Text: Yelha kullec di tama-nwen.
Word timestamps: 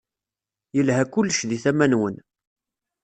Yelha 0.75 1.03
kullec 1.13 1.39
di 1.49 1.57
tama-nwen. 1.63 2.15